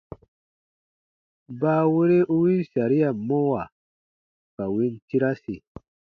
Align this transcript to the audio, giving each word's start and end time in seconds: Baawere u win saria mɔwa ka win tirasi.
Baawere 1.59 2.17
u 2.33 2.35
win 2.41 2.59
saria 2.73 3.09
mɔwa 3.27 3.63
ka 4.55 4.63
win 4.73 4.93
tirasi. 5.07 5.55